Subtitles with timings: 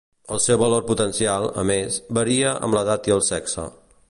[0.35, 3.73] El seu valor potencial, a més, varia amb l'edat i el sexe.